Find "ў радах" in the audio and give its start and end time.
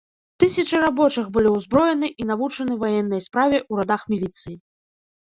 3.71-4.01